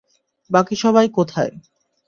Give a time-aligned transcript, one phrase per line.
[0.49, 1.53] বাকি সবাই কোথায়?